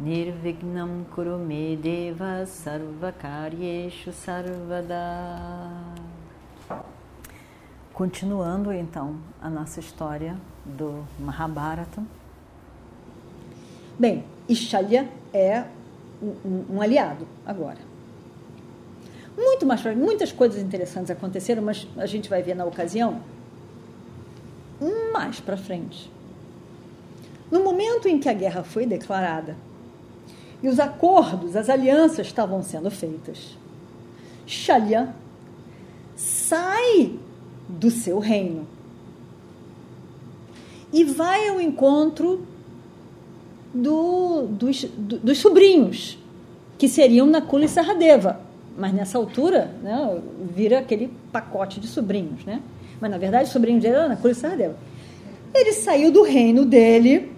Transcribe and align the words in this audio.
Nirvignam 0.00 1.04
Kurume 1.14 1.76
Deva 1.76 2.44
Sarvakaryeshu 2.46 4.12
Sarvada 4.12 5.70
Continuando 7.92 8.72
então 8.72 9.16
a 9.40 9.48
nossa 9.48 9.78
história 9.78 10.36
do 10.64 11.04
Mahabharata. 11.16 12.02
Bem, 13.96 14.24
Ishalya 14.48 15.08
é 15.32 15.62
um, 16.20 16.64
um 16.70 16.80
aliado 16.80 17.24
agora. 17.46 17.78
Muito 19.36 19.64
mais 19.64 19.80
muitas 19.96 20.32
coisas 20.32 20.60
interessantes 20.60 21.12
aconteceram, 21.12 21.62
mas 21.62 21.86
a 21.96 22.06
gente 22.06 22.28
vai 22.28 22.42
ver 22.42 22.56
na 22.56 22.64
ocasião 22.64 23.22
mais 25.12 25.38
para 25.38 25.56
frente. 25.56 26.10
No 27.48 27.62
momento 27.62 28.08
em 28.08 28.18
que 28.18 28.28
a 28.28 28.32
guerra 28.32 28.64
foi 28.64 28.84
declarada 28.84 29.56
e 30.64 30.68
os 30.68 30.80
acordos, 30.80 31.54
as 31.56 31.68
alianças 31.68 32.26
estavam 32.26 32.62
sendo 32.62 32.90
feitas, 32.90 33.54
Shalya 34.46 35.14
sai 36.16 37.12
do 37.68 37.90
seu 37.90 38.18
reino 38.18 38.66
e 40.90 41.04
vai 41.04 41.50
ao 41.50 41.60
encontro 41.60 42.46
do, 43.74 44.46
dos, 44.46 44.84
do, 44.84 45.18
dos 45.18 45.36
sobrinhos, 45.36 46.16
que 46.78 46.88
seriam 46.88 47.26
Nakula 47.26 47.66
e 47.66 47.68
Saradeva. 47.68 48.40
Mas 48.74 48.94
nessa 48.94 49.18
altura, 49.18 49.70
né, 49.82 50.18
vira 50.56 50.78
aquele 50.78 51.12
pacote 51.30 51.78
de 51.78 51.86
sobrinhos, 51.86 52.42
né? 52.46 52.62
Mas 52.98 53.10
na 53.10 53.18
verdade, 53.18 53.50
sobrinho 53.50 53.80
dele 53.80 53.96
era 53.96 54.08
Nakula 54.08 54.32
e 54.32 54.34
Saradeva. 54.34 54.76
Ele 55.54 55.74
saiu 55.74 56.10
do 56.10 56.22
reino 56.22 56.64
dele 56.64 57.33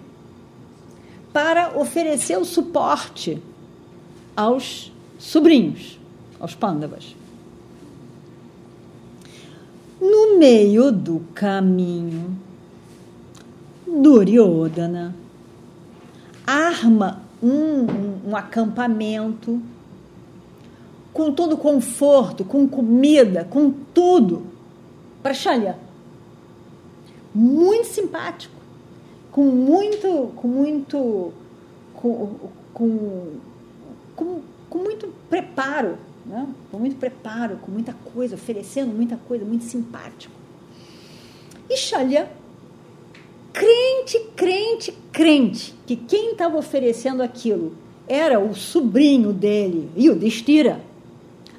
para 1.37 1.77
oferecer 1.77 2.35
o 2.35 2.43
suporte 2.43 3.39
aos 4.35 4.91
sobrinhos, 5.19 5.99
aos 6.39 6.55
pândavas. 6.55 7.15
No 10.01 10.39
meio 10.39 10.91
do 10.91 11.19
caminho, 11.35 12.35
Duryodhana 13.85 15.13
arma 16.43 17.21
um, 17.39 18.29
um, 18.29 18.35
acampamento 18.35 19.61
com 21.13 21.31
todo 21.31 21.55
conforto, 21.55 22.43
com 22.43 22.67
comida, 22.67 23.45
com 23.45 23.69
tudo, 23.93 24.41
para 25.21 25.35
Shalya. 25.35 25.77
Muito 27.31 27.85
simpático, 27.89 28.56
com 29.37 29.43
muito, 29.43 30.31
com 30.35 30.47
muito, 30.47 31.31
com, 31.93 32.35
com, 32.73 34.41
com, 34.67 34.79
muito 34.79 35.13
preparo, 35.29 35.99
né? 36.25 36.47
com 36.71 36.79
muito 36.79 36.95
preparo, 36.95 37.57
com 37.57 37.71
muita 37.71 37.93
coisa, 38.15 38.33
oferecendo 38.33 38.91
muita 38.91 39.15
coisa, 39.15 39.45
muito 39.45 39.65
simpático. 39.65 40.33
E 41.69 41.77
Shalya 41.77 42.31
crente, 43.53 44.19
crente, 44.35 44.97
crente, 45.11 45.75
que 45.85 45.95
quem 45.95 46.31
estava 46.31 46.57
oferecendo 46.57 47.21
aquilo 47.21 47.77
era 48.07 48.39
o 48.39 48.55
sobrinho 48.55 49.31
dele, 49.31 49.87
e 49.95 50.09
o 50.09 50.15
Destira, 50.15 50.81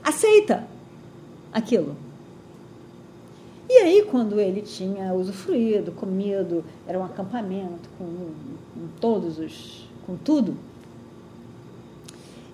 aceita 0.02 0.66
aquilo. 1.52 1.94
E 3.78 3.80
aí, 3.80 4.02
quando 4.10 4.40
ele 4.40 4.60
tinha 4.60 5.14
usufruído, 5.14 5.92
comido, 5.92 6.64
era 6.84 6.98
um 6.98 7.04
acampamento 7.04 7.88
com, 7.96 8.04
com 8.04 8.88
todos 9.00 9.38
os. 9.38 9.88
com 10.04 10.16
tudo, 10.16 10.56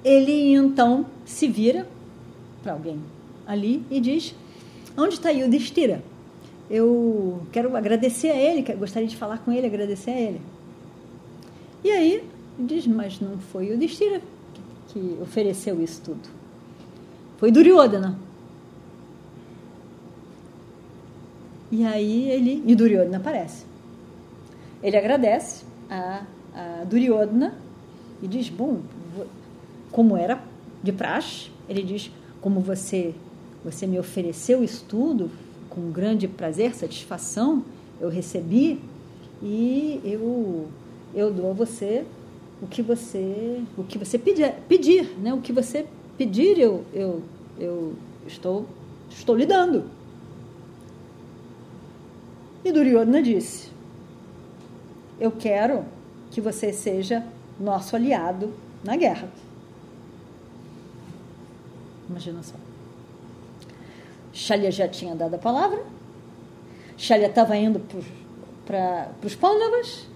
ele 0.05 0.53
então 0.53 1.07
se 1.25 1.49
vira 1.49 1.89
para 2.63 2.75
alguém 2.75 3.01
ali 3.47 3.83
e 3.91 4.01
diz: 4.01 4.35
Onde 4.99 5.15
está 5.15 5.31
Yudhishthira? 5.31 6.03
eu 6.69 7.43
quero 7.53 7.77
agradecer 7.77 8.31
a 8.31 8.37
ele, 8.37 8.63
gostaria 8.75 9.09
de 9.09 9.17
falar 9.17 9.39
com 9.39 9.53
ele, 9.53 9.67
agradecer 9.67 10.11
a 10.11 10.21
ele. 10.21 10.41
E 11.83 11.91
aí 11.91 12.25
diz, 12.59 12.87
mas 12.87 13.21
não 13.21 13.39
foi 13.39 13.77
que, 13.77 14.21
que 14.89 15.19
ofereceu 15.21 15.83
isso 15.83 16.01
tudo. 16.03 16.29
Foi 17.39 17.51
Duryodhana. 17.51 18.19
E 21.75 21.85
aí 21.85 22.31
ele, 22.31 22.63
e 22.65 22.77
Duryodhana 22.77 23.17
aparece. 23.17 23.67
Ele 24.81 24.97
agradece 24.97 25.65
a, 25.91 26.23
a 26.55 26.85
Duryodhana 26.85 27.53
e 28.23 28.29
diz, 28.29 28.49
bom, 28.49 28.79
como 29.91 30.17
era 30.17 30.41
de 30.85 30.93
praxe, 30.93 31.51
ele 31.69 31.83
diz, 31.83 32.13
como 32.41 32.61
você, 32.61 33.13
você 33.65 33.89
me 33.89 33.99
ofereceu 33.99 34.63
isso 34.63 34.85
tudo, 34.89 35.29
com 35.69 35.91
grande 35.91 36.29
prazer, 36.29 36.77
satisfação, 36.77 37.65
eu 38.01 38.09
recebi 38.09 38.79
e 39.43 40.01
eu, 40.05 40.69
eu 41.13 41.33
dou 41.33 41.51
a 41.51 41.55
você 41.55 42.05
o 42.63 42.69
que 42.69 42.83
você, 42.83 43.61
o 43.77 43.83
que 43.83 43.99
você 43.99 44.17
pedir, 44.17 44.55
pedir 44.69 45.19
né? 45.19 45.35
o 45.35 45.41
que 45.41 45.53
você 45.53 45.87
pedir, 46.17 46.57
eu, 46.57 46.85
eu, 46.95 47.21
eu 47.59 47.95
estou, 48.29 48.65
estou 49.11 49.35
lhe 49.35 49.45
dando. 49.45 50.04
E 52.65 52.73
Duryodhana 52.73 53.23
disse: 53.23 53.69
Eu 55.21 55.31
quero 55.31 55.85
que 56.31 56.41
você 56.41 56.73
seja 56.73 57.25
nosso 57.61 57.95
aliado 57.95 58.53
na 58.83 58.97
guerra. 58.97 59.29
Imagina 62.09 62.43
só. 62.43 62.55
Shalya 64.33 64.71
já 64.71 64.89
tinha 64.89 65.15
dado 65.15 65.35
a 65.35 65.39
palavra. 65.39 65.83
Shalya 66.97 67.27
estava 67.27 67.57
indo 67.57 67.81
para 68.67 69.09
os 69.23 69.35
Pândavas, 69.35 70.07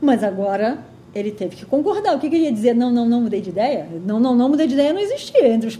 mas 0.00 0.22
agora 0.22 0.84
ele 1.14 1.30
teve 1.30 1.56
que 1.56 1.66
concordar. 1.66 2.16
O 2.16 2.20
que, 2.20 2.28
que 2.28 2.36
ele 2.36 2.44
ia 2.44 2.52
dizer? 2.52 2.74
Não, 2.74 2.90
não, 2.90 3.08
não 3.08 3.22
mudei 3.22 3.40
de 3.40 3.50
ideia? 3.50 3.88
Não, 4.04 4.20
não, 4.20 4.34
não 4.34 4.48
mudei 4.48 4.66
de 4.66 4.74
ideia 4.74 4.92
não 4.92 5.00
existia 5.00 5.48
entre 5.48 5.68
os 5.68 5.78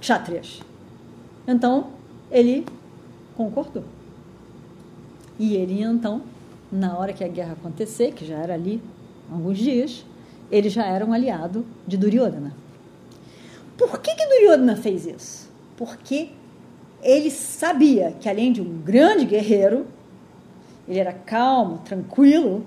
kshatriyas. 0.00 0.60
Então, 1.46 1.88
ele 2.30 2.66
concordou. 3.36 3.84
E 5.38 5.54
ele, 5.54 5.82
então, 5.82 6.22
na 6.70 6.96
hora 6.96 7.12
que 7.12 7.22
a 7.22 7.28
guerra 7.28 7.52
acontecer, 7.52 8.12
que 8.12 8.24
já 8.24 8.36
era 8.36 8.54
ali 8.54 8.82
alguns 9.30 9.58
dias, 9.58 10.04
ele 10.50 10.68
já 10.68 10.84
era 10.86 11.04
um 11.04 11.12
aliado 11.12 11.64
de 11.86 11.96
Duryodhana. 11.96 12.54
Por 13.76 14.00
que, 14.00 14.14
que 14.14 14.26
Duryodhana 14.26 14.76
fez 14.76 15.06
isso? 15.06 15.50
Porque 15.76 16.30
ele 17.02 17.30
sabia 17.30 18.12
que 18.12 18.28
além 18.28 18.52
de 18.52 18.60
um 18.60 18.80
grande 18.80 19.24
guerreiro, 19.26 19.86
ele 20.88 20.98
era 20.98 21.12
calmo, 21.12 21.78
tranquilo, 21.78 22.64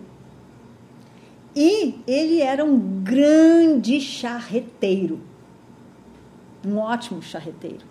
e 1.55 1.99
ele 2.05 2.41
era 2.41 2.63
um 2.63 3.01
grande 3.03 3.99
charreteiro, 3.99 5.19
um 6.65 6.77
ótimo 6.77 7.21
charreteiro. 7.21 7.85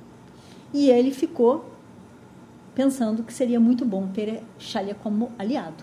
E 0.72 0.90
ele 0.90 1.10
ficou 1.10 1.64
pensando 2.78 3.24
que 3.24 3.32
seria 3.32 3.58
muito 3.58 3.84
bom 3.84 4.06
ter 4.06 4.40
Shalya 4.56 4.94
como 4.94 5.32
aliado. 5.36 5.82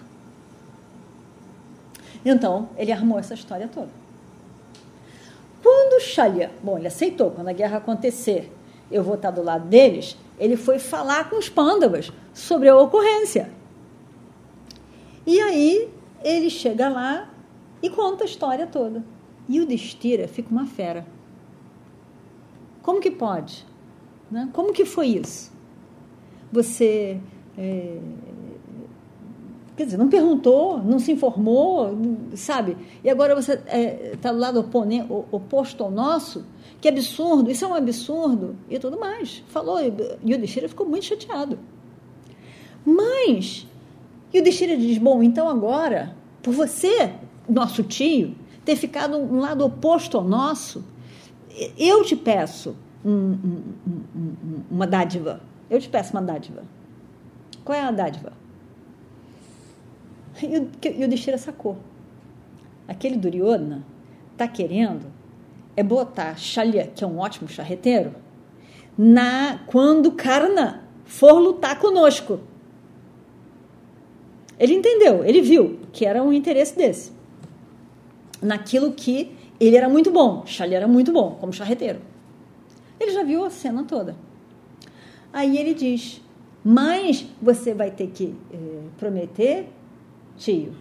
Então, 2.24 2.69
ele 2.77 2.89
armou 2.89 3.19
essa 3.19 3.33
história 3.33 3.68
toda. 3.68 3.89
Quando 5.62 6.01
Shalya, 6.01 6.53
bom, 6.63 6.77
ele 6.77 6.88
aceitou, 6.88 7.31
quando 7.31 7.50
a 7.50 7.51
guerra 7.51 7.80
acontecer, 7.80 8.50
eu 8.89 9.03
vou 9.03 9.15
estar 9.15 9.30
do 9.31 9.44
lado 9.44 9.68
deles, 9.68 10.15
ele 10.39 10.56
foi 10.56 10.80
falar 10.80 11.30
com 11.30 11.38
os 11.38 11.50
pândavas 11.50 12.13
sobre 12.33 12.69
a 12.69 12.77
ocorrência. 12.77 13.51
E 15.27 15.38
aí 15.41 15.89
ele 16.24 16.50
chega 16.50 16.88
lá 16.88 17.30
e 17.83 17.89
conta 17.89 18.24
a 18.24 18.25
história 18.25 18.65
toda. 18.68 19.03
E 19.50 19.59
o 19.59 19.65
Destira 19.65 20.30
fica 20.30 20.50
uma 20.50 20.65
fera. 20.65 21.06
Como 22.81 23.01
que 23.01 23.12
pode? 23.12 23.65
Né? 24.31 24.50
Como 24.53 24.71
que 24.71 24.86
foi 24.86 25.07
isso? 25.07 25.54
Você 26.55 27.19
é, 27.57 27.97
quer 29.75 29.85
dizer, 29.85 29.97
não 29.97 30.07
perguntou, 30.07 30.77
não 30.77 30.99
se 30.99 31.11
informou, 31.11 31.97
sabe? 32.33 32.77
E 33.03 33.09
agora 33.09 33.35
você 33.35 33.53
está 33.53 33.77
é, 33.77 34.13
tá 34.21 34.31
do 34.31 34.39
lado 34.39 34.65
oposto 35.31 35.83
ao 35.83 35.91
nosso, 35.91 36.45
que 36.79 36.87
absurdo, 36.87 37.51
isso 37.51 37.65
é 37.65 37.67
um 37.67 37.73
absurdo, 37.73 38.55
e 38.69 38.79
tudo 38.79 38.97
mais. 38.97 39.43
Falou, 39.47 39.77
e 40.23 40.33
o 40.33 40.37
Destira 40.39 40.69
ficou 40.69 40.87
muito 40.87 41.05
chateado. 41.05 41.59
Mas, 42.85 43.67
e 44.33 44.39
o 44.39 44.43
Destira 44.43 44.77
diz, 44.77 44.97
bom, 44.97 45.21
então 45.21 45.49
agora, 45.49 46.15
por 46.41 46.53
você, 46.53 47.11
nosso 47.49 47.83
tio, 47.83 48.33
ter 48.63 48.77
ficado 48.77 49.17
um 49.17 49.39
lado 49.39 49.65
oposto 49.65 50.17
ao 50.17 50.23
nosso, 50.23 50.85
eu 51.77 52.03
te 52.03 52.15
peço 52.15 52.75
um, 53.03 53.11
um, 53.11 53.63
um, 54.15 54.61
uma 54.71 54.87
dádiva. 54.87 55.41
Eu 55.75 55.81
te 55.81 55.89
peço 55.89 56.13
uma 56.13 56.22
dádiva. 56.22 56.63
Qual 57.66 57.77
é 57.77 57.81
a 57.81 57.92
dádiva? 57.92 58.31
E 60.42 61.04
o, 61.04 61.07
Destira 61.10 61.38
sacou. 61.38 61.75
Aquele 62.88 63.18
Duryodhana 63.18 63.86
está 64.31 64.48
querendo 64.48 65.12
é 65.75 65.83
botar 65.83 66.38
Xalha, 66.38 66.88
que 66.95 67.04
é 67.04 67.07
um 67.07 67.19
ótimo 67.19 67.50
charreteiro, 67.50 68.16
na 68.98 69.60
quando 69.68 70.13
Karna 70.13 70.88
for 71.04 71.33
lutar 71.33 71.77
conosco. 71.77 72.39
Ele 74.57 74.75
entendeu, 74.75 75.25
ele 75.25 75.42
viu 75.42 75.81
que 75.92 76.06
era 76.06 76.24
um 76.24 76.31
interesse 76.31 76.77
desse. 76.77 77.12
Naquilo 78.42 78.94
que 78.94 79.36
ele 79.60 79.75
era 79.75 79.89
muito 79.89 80.10
bom, 80.10 80.45
Xalha 80.45 80.77
era 80.77 80.88
muito 80.88 81.12
bom 81.12 81.31
como 81.31 81.51
charreteiro. 81.51 82.00
Ele 82.98 83.12
já 83.12 83.24
viu 83.24 83.44
a 83.44 83.50
cena 83.50 83.83
toda. 83.83 84.16
Aí 85.35 85.57
ele 85.57 85.73
diz: 85.73 86.21
Mas 86.63 87.25
você 87.41 87.73
vai 87.73 87.91
ter 87.91 88.07
que 88.07 88.33
eh, 88.53 88.83
prometer, 88.97 89.67
tio, 90.37 90.73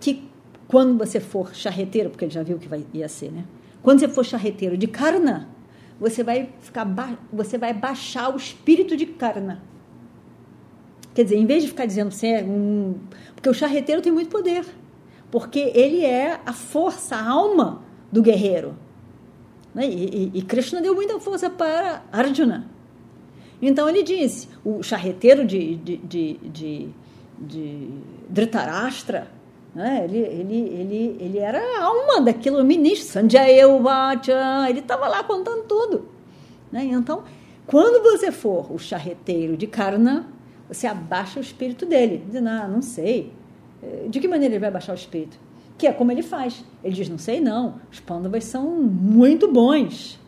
que 0.00 0.28
quando 0.66 0.98
você 0.98 1.20
for 1.20 1.54
charreteiro, 1.54 2.10
porque 2.10 2.24
ele 2.24 2.32
já 2.32 2.42
viu 2.42 2.58
que 2.58 2.66
vai, 2.66 2.84
ia 2.92 3.08
ser, 3.08 3.30
né? 3.30 3.44
Quando 3.80 4.00
você 4.00 4.08
for 4.08 4.24
charreteiro 4.24 4.76
de 4.76 4.88
Karna, 4.88 5.48
você 6.00 6.24
vai 6.24 6.52
ficar 6.60 6.84
você 7.32 7.56
vai 7.56 7.72
baixar 7.72 8.34
o 8.34 8.36
espírito 8.36 8.96
de 8.96 9.06
Karna. 9.06 9.62
Quer 11.14 11.22
dizer, 11.22 11.36
em 11.36 11.46
vez 11.46 11.62
de 11.62 11.68
ficar 11.68 11.86
dizendo 11.86 12.10
você 12.10 12.26
é 12.26 12.42
um, 12.42 12.96
porque 13.32 13.48
o 13.48 13.54
charreteiro 13.54 14.02
tem 14.02 14.10
muito 14.10 14.28
poder, 14.28 14.66
porque 15.30 15.70
ele 15.72 16.04
é 16.04 16.40
a 16.44 16.52
força, 16.52 17.14
a 17.14 17.28
alma 17.28 17.80
do 18.10 18.22
guerreiro. 18.22 18.74
Né? 19.72 19.86
E, 19.86 20.32
e, 20.34 20.38
e 20.38 20.42
Krishna 20.42 20.80
deu 20.80 20.96
muita 20.96 21.20
força 21.20 21.48
para 21.48 22.02
Arjuna. 22.10 22.77
Então 23.60 23.88
ele 23.88 24.02
disse, 24.02 24.48
o 24.64 24.82
charreteiro 24.82 25.44
de, 25.44 25.76
de, 25.76 25.96
de, 25.96 26.34
de, 26.34 26.88
de 27.38 27.90
Dhritarashtra, 28.28 29.28
né? 29.74 30.04
ele, 30.04 30.18
ele, 30.18 30.56
ele, 30.56 31.16
ele 31.20 31.38
era 31.38 31.58
a 31.58 31.84
alma 31.84 32.20
daquilo, 32.20 32.60
o 32.60 32.64
ministro, 32.64 33.08
Sanjaya 33.08 33.66
ele 34.68 34.78
estava 34.78 35.08
lá 35.08 35.24
contando 35.24 35.64
tudo. 35.64 36.08
Né? 36.70 36.84
Então, 36.84 37.24
quando 37.66 38.02
você 38.02 38.30
for 38.30 38.72
o 38.72 38.78
charreteiro 38.78 39.56
de 39.56 39.66
Karna, 39.66 40.26
você 40.68 40.86
abaixa 40.86 41.40
o 41.40 41.42
espírito 41.42 41.84
dele, 41.84 42.22
dizendo, 42.26 42.48
ah, 42.48 42.68
não 42.68 42.82
sei. 42.82 43.32
Eh, 43.82 44.06
de 44.08 44.20
que 44.20 44.28
maneira 44.28 44.54
ele 44.54 44.60
vai 44.60 44.70
baixar 44.70 44.92
o 44.92 44.94
espírito? 44.94 45.38
Que 45.76 45.86
é 45.86 45.92
como 45.92 46.12
ele 46.12 46.22
faz. 46.22 46.64
Ele 46.82 46.94
diz, 46.94 47.08
não 47.08 47.18
sei 47.18 47.40
não, 47.40 47.80
os 47.90 48.00
pândavas 48.00 48.44
são 48.44 48.70
muito 48.70 49.50
bons. 49.50 50.18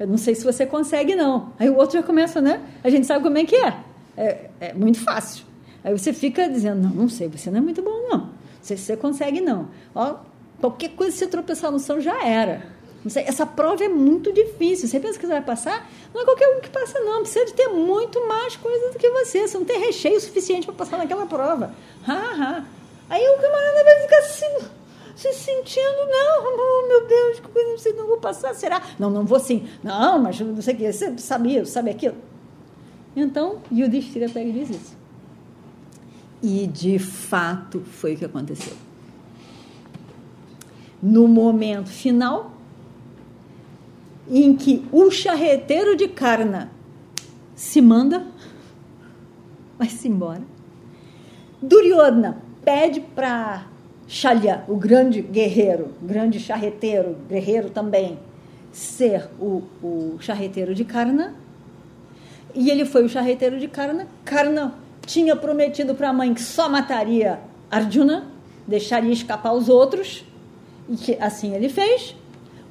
Eu 0.00 0.06
não 0.06 0.16
sei 0.16 0.34
se 0.34 0.42
você 0.42 0.64
consegue, 0.64 1.14
não. 1.14 1.52
Aí 1.58 1.68
o 1.68 1.76
outro 1.76 1.98
já 1.98 2.02
começa, 2.02 2.40
né? 2.40 2.62
A 2.82 2.88
gente 2.88 3.06
sabe 3.06 3.22
como 3.22 3.36
é 3.36 3.44
que 3.44 3.54
é. 3.54 3.76
É, 4.16 4.50
é 4.58 4.72
muito 4.72 4.98
fácil. 4.98 5.44
Aí 5.84 5.92
você 5.92 6.14
fica 6.14 6.48
dizendo, 6.48 6.88
não, 6.88 6.90
não 7.02 7.08
sei, 7.08 7.28
você 7.28 7.50
não 7.50 7.58
é 7.58 7.60
muito 7.60 7.82
bom, 7.82 8.08
não. 8.08 8.18
Não 8.18 8.30
sei 8.62 8.78
se 8.78 8.84
você 8.84 8.96
consegue, 8.96 9.42
não. 9.42 9.68
Ó, 9.94 10.16
qualquer 10.58 10.92
coisa, 10.92 11.14
se 11.14 11.26
tropeçar 11.26 11.70
no 11.70 11.78
chão, 11.78 12.00
já 12.00 12.26
era. 12.26 12.62
Sei, 13.08 13.24
essa 13.24 13.44
prova 13.44 13.84
é 13.84 13.88
muito 13.88 14.32
difícil. 14.32 14.88
Você 14.88 14.98
pensa 14.98 15.18
que 15.18 15.26
você 15.26 15.32
vai 15.32 15.42
passar? 15.42 15.86
Não 16.14 16.22
é 16.22 16.24
qualquer 16.24 16.48
um 16.56 16.60
que 16.60 16.70
passa, 16.70 16.98
não. 17.00 17.20
Precisa 17.20 17.44
de 17.44 17.52
ter 17.52 17.68
muito 17.68 18.26
mais 18.26 18.56
coisa 18.56 18.92
do 18.92 18.98
que 18.98 19.10
você. 19.10 19.46
Você 19.46 19.58
não 19.58 19.66
tem 19.66 19.80
recheio 19.80 20.18
suficiente 20.18 20.64
para 20.66 20.74
passar 20.74 20.96
naquela 20.96 21.26
prova. 21.26 21.74
Ha, 22.08 22.12
ha. 22.12 22.64
Aí 23.10 23.22
o 23.22 23.40
camarada 23.40 23.84
vai 23.84 24.00
ficar 24.00 24.18
assim 24.18 24.79
se 25.20 25.34
sentindo, 25.34 26.06
não, 26.08 26.88
meu 26.88 27.06
Deus, 27.06 27.40
que 27.40 27.48
coisa, 27.48 27.92
não 27.92 28.06
vou 28.06 28.16
passar, 28.16 28.54
será? 28.54 28.80
Não, 28.98 29.10
não 29.10 29.26
vou 29.26 29.38
sim. 29.38 29.68
Não, 29.84 30.18
mas 30.18 30.40
não 30.40 30.62
sei 30.62 30.72
o 30.72 30.76
que, 30.78 30.90
você 30.90 31.18
sabia, 31.18 31.66
sabe 31.66 31.90
aquilo. 31.90 32.14
Então, 33.14 33.60
Yudhishthira 33.70 34.30
pega 34.30 34.48
e 34.48 34.52
diz 34.52 34.70
isso. 34.70 34.96
E, 36.42 36.66
de 36.66 36.98
fato, 36.98 37.80
foi 37.80 38.14
o 38.14 38.16
que 38.16 38.24
aconteceu. 38.24 38.72
No 41.02 41.28
momento 41.28 41.90
final, 41.90 42.52
em 44.26 44.56
que 44.56 44.86
o 44.90 45.10
charreteiro 45.10 45.96
de 45.96 46.08
Karna 46.08 46.70
se 47.54 47.82
manda, 47.82 48.26
vai-se 49.78 50.08
embora, 50.08 50.42
Duryodhana 51.60 52.40
pede 52.64 53.00
para 53.00 53.66
Xalha, 54.12 54.64
o 54.66 54.74
grande 54.74 55.22
guerreiro, 55.22 55.90
grande 56.02 56.40
charreteiro, 56.40 57.16
guerreiro 57.28 57.70
também, 57.70 58.18
ser 58.72 59.28
o, 59.38 59.62
o 59.80 60.16
charreteiro 60.18 60.74
de 60.74 60.84
Karna. 60.84 61.36
E 62.52 62.70
ele 62.70 62.84
foi 62.84 63.04
o 63.04 63.08
charreteiro 63.08 63.60
de 63.60 63.68
Karna. 63.68 64.08
Karna 64.24 64.74
tinha 65.06 65.36
prometido 65.36 65.94
para 65.94 66.08
a 66.08 66.12
mãe 66.12 66.34
que 66.34 66.42
só 66.42 66.68
mataria 66.68 67.38
Arjuna, 67.70 68.26
deixaria 68.66 69.12
escapar 69.12 69.52
os 69.52 69.68
outros, 69.68 70.24
e 70.88 70.96
que 70.96 71.16
assim 71.20 71.54
ele 71.54 71.68
fez. 71.68 72.16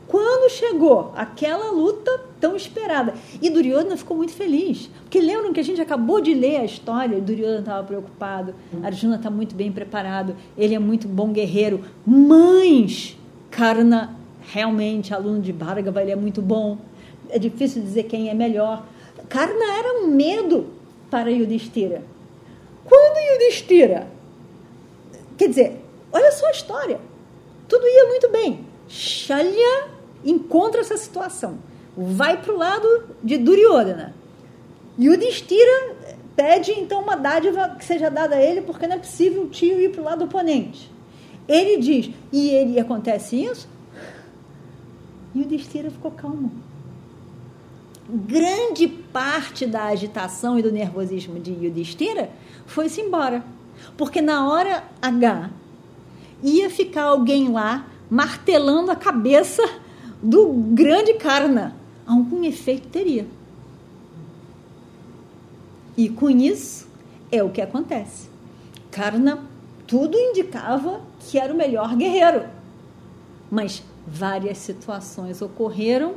Quando 0.10 0.52
chegou 0.52 1.14
aquela 1.16 1.72
luta 1.72 2.20
tão 2.40 2.56
esperada, 2.56 3.14
e 3.42 3.50
Duryodhana 3.50 3.98
ficou 3.98 4.16
muito 4.16 4.34
feliz, 4.34 4.90
porque 5.02 5.20
lembram 5.20 5.52
que 5.52 5.60
a 5.60 5.64
gente 5.64 5.82
acabou 5.82 6.22
de 6.22 6.34
ler 6.34 6.58
a 6.58 6.66
história, 6.66 7.20
Duryodhana 7.20 7.60
estava 7.60 7.84
preocupado, 7.86 8.56
Arjuna 8.82 9.18
está 9.18 9.30
muito 9.30 9.56
bem 9.56 9.72
preparado, 9.72 10.36
ele 10.58 10.74
é 10.74 10.80
muito 10.80 11.08
bom 11.08 11.32
guerreiro, 11.32 11.82
mas 12.06 13.18
Karna 13.52 14.16
realmente, 14.52 15.14
aluno 15.14 15.42
de 15.42 15.54
Bhargava, 15.54 16.02
ele 16.02 16.12
é 16.12 16.16
muito 16.16 16.42
bom, 16.42 16.78
é 17.30 17.38
difícil 17.38 17.82
dizer 17.82 18.04
quem 18.04 18.30
é 18.30 18.34
melhor. 18.34 18.86
Karna 19.28 19.78
era 19.78 20.02
um 20.02 20.08
medo 20.08 20.68
para 21.10 21.30
Yudhishthira. 21.30 22.04
Quando 22.86 23.18
Yudhishthira, 23.34 24.08
quer 25.38 25.50
dizer, 25.50 25.82
olha 26.12 26.32
só 26.32 26.48
a 26.48 26.52
história, 26.52 27.00
tudo 27.68 27.86
ia 27.86 28.06
muito 28.08 28.30
bem. 28.32 28.66
Shalya 28.88 29.88
encontra 30.26 30.82
essa 30.82 30.98
situação, 30.98 31.60
vai 31.98 32.42
para 32.42 32.54
o 32.54 32.58
lado 32.58 32.88
de 33.24 33.38
Duryodhana. 33.38 34.14
E 34.98 35.10
o 35.10 35.18
Destira 35.18 35.96
pede 36.36 36.72
então 36.72 37.02
uma 37.02 37.16
dádiva 37.16 37.76
que 37.78 37.86
seja 37.86 38.10
dada 38.10 38.36
a 38.36 38.42
ele, 38.42 38.62
porque 38.62 38.88
não 38.88 38.96
é 38.96 39.00
possível 39.00 39.44
o 39.44 39.50
tio 39.50 39.80
ir 39.80 39.92
para 39.92 40.02
o 40.02 40.06
lado 40.06 40.26
oponente. 40.26 40.92
Ele 41.48 41.78
diz, 41.82 42.12
e 42.32 42.50
ele 42.50 42.80
acontece 42.80 43.44
isso, 43.44 43.68
e 45.34 45.42
o 45.42 45.46
Destira 45.46 45.90
ficou 45.90 46.12
calmo. 46.12 46.52
Grande 48.08 48.88
parte 48.88 49.66
da 49.66 49.86
agitação 49.86 50.58
e 50.58 50.64
do 50.64 50.72
nervosismo 50.72 51.40
de 51.40 51.52
Yudhishthira 51.52 52.30
foi-se 52.66 53.02
embora. 53.02 53.44
Porque 53.96 54.22
na 54.22 54.50
hora 54.50 54.84
H 55.02 55.50
ia 56.42 56.70
ficar 56.70 57.04
alguém 57.04 57.52
lá 57.52 57.86
martelando 58.10 58.90
a 58.90 58.96
cabeça 58.96 59.64
do 60.22 60.50
grande 60.50 61.14
Karna, 61.14 61.76
algum 62.10 62.44
efeito 62.44 62.88
teria. 62.88 63.28
E 65.96 66.10
com 66.10 66.30
isso 66.30 66.88
é 67.32 67.44
o 67.44 67.50
que 67.50 67.62
acontece. 67.62 68.28
Karna, 68.90 69.40
tudo 69.86 70.18
indicava 70.18 71.02
que 71.20 71.38
era 71.38 71.54
o 71.54 71.58
melhor 71.58 71.96
guerreiro. 71.96 72.46
Mas 73.52 73.84
várias 74.08 74.58
situações 74.58 75.42
ocorreram, 75.42 76.16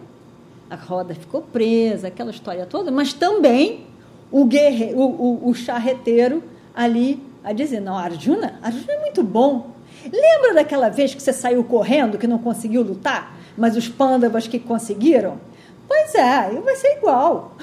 a 0.70 0.76
roda 0.76 1.14
ficou 1.14 1.42
presa, 1.42 2.08
aquela 2.08 2.30
história 2.30 2.64
toda, 2.64 2.90
mas 2.90 3.12
também 3.12 3.86
o, 4.30 4.46
guerreiro, 4.46 4.98
o, 4.98 5.46
o, 5.46 5.50
o 5.50 5.54
charreteiro 5.54 6.42
ali 6.74 7.22
a 7.44 7.52
dizer: 7.52 7.80
não, 7.80 7.96
Arjuna, 7.96 8.58
Arjuna 8.62 8.92
é 8.92 9.00
muito 9.00 9.22
bom. 9.22 9.72
Lembra 10.10 10.54
daquela 10.54 10.88
vez 10.88 11.14
que 11.14 11.22
você 11.22 11.32
saiu 11.32 11.62
correndo, 11.64 12.18
que 12.18 12.26
não 12.26 12.38
conseguiu 12.38 12.82
lutar? 12.82 13.36
mas 13.56 13.76
os 13.76 13.88
pândavas 13.88 14.46
que 14.46 14.58
conseguiram? 14.58 15.38
Pois 15.86 16.14
é, 16.14 16.50
vai 16.60 16.76
ser 16.76 16.96
igual. 16.98 17.56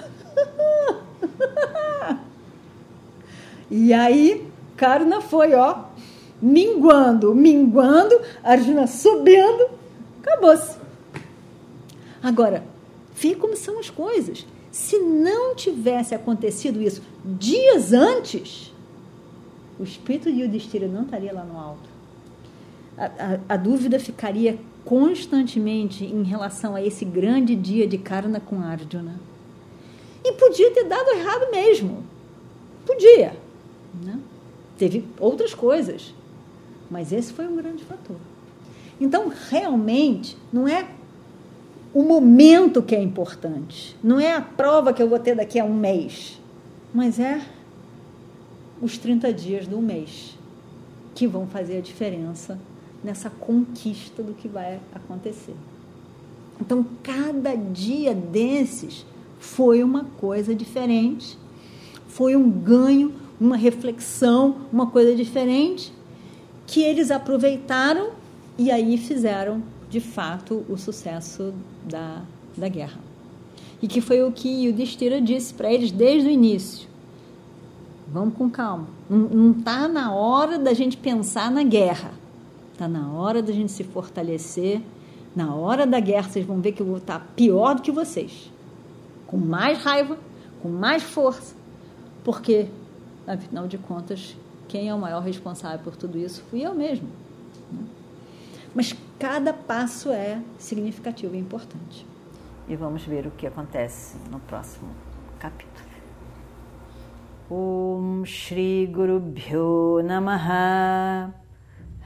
e 3.69 3.93
aí, 3.93 4.47
Karna 4.75 5.21
foi, 5.21 5.53
ó, 5.53 5.83
minguando, 6.41 7.33
minguando, 7.35 8.19
Arjuna 8.43 8.87
subindo, 8.87 9.69
acabou-se. 10.21 10.77
Agora, 12.21 12.63
vê 13.15 13.35
como 13.35 13.55
são 13.55 13.79
as 13.79 13.89
coisas. 13.89 14.45
Se 14.71 14.99
não 14.99 15.55
tivesse 15.55 16.13
acontecido 16.13 16.81
isso 16.81 17.01
dias 17.23 17.91
antes, 17.91 18.73
o 19.79 19.83
espírito 19.83 20.31
de 20.31 20.41
Yudhishthira 20.41 20.87
não 20.87 21.03
estaria 21.03 21.33
lá 21.33 21.43
no 21.43 21.57
alto. 21.57 21.89
A, 22.97 23.05
a, 23.05 23.39
a, 23.53 23.57
dúvida 23.57 23.99
ficaria 23.99 24.59
constantemente 24.85 26.05
em 26.05 26.23
relação 26.23 26.75
a 26.75 26.83
esse 26.83 27.05
grande 27.05 27.55
dia 27.55 27.87
de 27.87 27.97
Karna 27.97 28.39
com 28.39 28.61
Arjuna. 28.61 29.19
E 30.23 30.33
podia 30.33 30.71
ter 30.71 30.85
dado 30.85 31.09
errado 31.11 31.51
mesmo. 31.51 32.03
Podia. 32.85 33.35
Né? 34.03 34.19
Teve 34.77 35.05
outras 35.19 35.53
coisas. 35.53 36.13
Mas 36.89 37.11
esse 37.11 37.31
foi 37.31 37.47
um 37.47 37.55
grande 37.55 37.83
fator. 37.83 38.17
Então, 38.99 39.31
realmente, 39.49 40.35
não 40.51 40.67
é 40.67 40.85
o 41.93 42.03
momento 42.03 42.81
que 42.81 42.95
é 42.95 43.01
importante, 43.01 43.95
não 44.03 44.19
é 44.19 44.33
a 44.33 44.41
prova 44.41 44.93
que 44.93 45.01
eu 45.01 45.09
vou 45.09 45.17
ter 45.17 45.35
daqui 45.35 45.59
a 45.59 45.63
um 45.63 45.73
mês, 45.73 46.39
mas 46.93 47.19
é 47.19 47.41
os 48.81 48.97
30 48.97 49.33
dias 49.33 49.67
do 49.67 49.81
mês 49.81 50.37
que 51.15 51.25
vão 51.25 51.47
fazer 51.47 51.77
a 51.77 51.81
diferença 51.81 52.59
nessa 53.03 53.29
conquista 53.29 54.21
do 54.21 54.33
que 54.33 54.47
vai 54.47 54.79
acontecer. 54.93 55.55
Então, 56.59 56.85
cada 57.01 57.55
dia 57.55 58.13
desses 58.13 59.05
foi 59.39 59.83
uma 59.83 60.03
coisa 60.03 60.53
diferente, 60.53 61.37
foi 62.07 62.35
um 62.35 62.49
ganho, 62.49 63.13
uma 63.39 63.55
reflexão, 63.55 64.57
uma 64.71 64.87
coisa 64.87 65.15
diferente 65.15 65.93
que 66.67 66.81
eles 66.81 67.09
aproveitaram 67.09 68.11
e 68.57 68.69
aí 68.69 68.97
fizeram 68.97 69.63
de 69.89 69.99
fato 69.99 70.65
o 70.69 70.77
sucesso 70.77 71.53
da, 71.83 72.21
da 72.55 72.67
guerra. 72.67 72.99
E 73.81 73.87
que 73.87 74.01
foi 74.01 74.21
o 74.21 74.31
que 74.31 74.65
Yudhishthira 74.65 75.21
disse 75.21 75.53
para 75.53 75.71
eles 75.71 75.91
desde 75.91 76.27
o 76.27 76.31
início. 76.31 76.87
Vamos 78.11 78.35
com 78.35 78.49
calma. 78.49 78.87
Não 79.09 79.51
está 79.51 79.87
na 79.87 80.13
hora 80.13 80.59
da 80.59 80.73
gente 80.73 80.97
pensar 80.97 81.49
na 81.49 81.63
guerra. 81.63 82.11
Está 82.79 82.87
na 82.87 83.11
hora 83.11 83.43
da 83.43 83.51
gente 83.51 83.73
se 83.73 83.83
fortalecer. 83.83 84.81
Na 85.35 85.53
hora 85.53 85.85
da 85.85 85.99
guerra, 85.99 86.29
vocês 86.29 86.45
vão 86.45 86.61
ver 86.61 86.71
que 86.71 86.81
eu 86.81 86.85
vou 86.85 86.95
estar 86.95 87.19
pior 87.35 87.75
do 87.75 87.81
que 87.81 87.91
vocês. 87.91 88.49
Com 89.27 89.35
mais 89.35 89.83
raiva, 89.83 90.17
com 90.61 90.69
mais 90.69 91.03
força. 91.03 91.53
Porque, 92.23 92.69
afinal 93.27 93.67
de 93.67 93.77
contas, 93.77 94.33
quem 94.69 94.87
é 94.87 94.95
o 94.95 94.97
maior 94.97 95.21
responsável 95.21 95.79
por 95.79 95.97
tudo 95.97 96.17
isso 96.17 96.41
fui 96.49 96.65
eu 96.65 96.73
mesmo. 96.73 97.09
Mas 98.73 98.95
cada 99.19 99.51
passo 99.51 100.09
é 100.09 100.41
significativo 100.57 101.35
e 101.35 101.37
importante. 101.37 102.07
E 102.69 102.77
vamos 102.77 103.03
ver 103.03 103.27
o 103.27 103.31
que 103.31 103.45
acontece 103.45 104.15
no 104.31 104.39
próximo 104.39 104.87
capítulo. 105.37 105.89
Om 107.51 108.23
Shri 108.23 108.87
Guru 108.87 109.19
Bhyo 109.19 110.01
Namaha 110.01 111.48